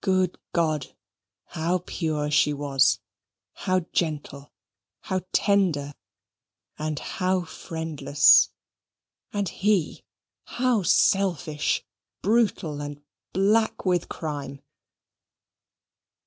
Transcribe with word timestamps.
Good 0.00 0.38
God! 0.54 0.96
how 1.48 1.82
pure 1.84 2.30
she 2.30 2.54
was; 2.54 3.00
how 3.52 3.80
gentle, 3.92 4.50
how 5.00 5.26
tender, 5.34 5.92
and 6.78 6.98
how 6.98 7.42
friendless! 7.44 8.48
and 9.30 9.50
he, 9.50 10.06
how 10.44 10.84
selfish, 10.84 11.84
brutal, 12.22 12.80
and 12.80 13.02
black 13.34 13.84
with 13.84 14.08
crime! 14.08 14.62